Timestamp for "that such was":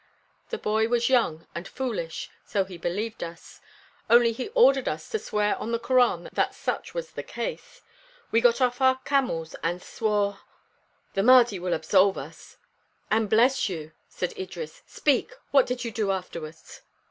6.33-7.11